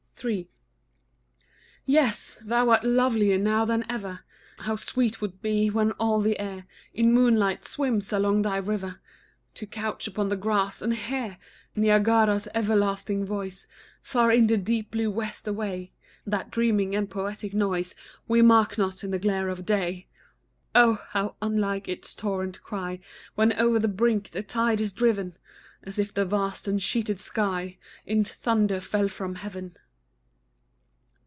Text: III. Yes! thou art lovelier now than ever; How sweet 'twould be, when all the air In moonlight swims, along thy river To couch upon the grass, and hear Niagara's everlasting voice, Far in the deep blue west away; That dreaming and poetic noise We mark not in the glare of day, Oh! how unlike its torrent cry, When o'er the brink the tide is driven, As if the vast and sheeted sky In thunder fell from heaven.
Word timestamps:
III. 0.23 0.47
Yes! 1.83 2.37
thou 2.45 2.69
art 2.69 2.83
lovelier 2.83 3.39
now 3.39 3.65
than 3.65 3.83
ever; 3.89 4.19
How 4.59 4.75
sweet 4.75 5.13
'twould 5.13 5.41
be, 5.41 5.71
when 5.71 5.93
all 5.93 6.21
the 6.21 6.37
air 6.37 6.67
In 6.93 7.11
moonlight 7.11 7.65
swims, 7.65 8.13
along 8.13 8.43
thy 8.43 8.57
river 8.57 9.01
To 9.55 9.65
couch 9.65 10.05
upon 10.05 10.29
the 10.29 10.35
grass, 10.35 10.79
and 10.79 10.93
hear 10.95 11.39
Niagara's 11.75 12.47
everlasting 12.53 13.25
voice, 13.25 13.65
Far 14.03 14.31
in 14.31 14.45
the 14.45 14.57
deep 14.57 14.91
blue 14.91 15.09
west 15.09 15.47
away; 15.47 15.91
That 16.27 16.51
dreaming 16.51 16.95
and 16.95 17.09
poetic 17.09 17.55
noise 17.55 17.95
We 18.27 18.43
mark 18.43 18.77
not 18.77 19.03
in 19.03 19.09
the 19.09 19.17
glare 19.17 19.49
of 19.49 19.65
day, 19.65 20.05
Oh! 20.75 21.03
how 21.13 21.35
unlike 21.41 21.87
its 21.89 22.13
torrent 22.13 22.61
cry, 22.61 22.99
When 23.33 23.59
o'er 23.59 23.79
the 23.79 23.87
brink 23.87 24.29
the 24.29 24.43
tide 24.43 24.81
is 24.81 24.93
driven, 24.93 25.37
As 25.81 25.97
if 25.97 26.13
the 26.13 26.25
vast 26.25 26.67
and 26.67 26.79
sheeted 26.79 27.19
sky 27.19 27.79
In 28.05 28.23
thunder 28.23 28.79
fell 28.79 29.07
from 29.07 29.33
heaven. 29.33 29.75